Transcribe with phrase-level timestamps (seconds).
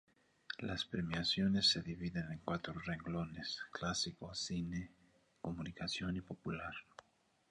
[0.57, 4.89] Las premiaciones se dividen en cuatro renglones: Clásico, Cine,
[5.43, 6.73] Comunicación y Popular.